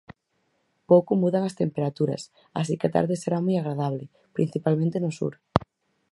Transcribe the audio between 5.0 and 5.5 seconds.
no sur.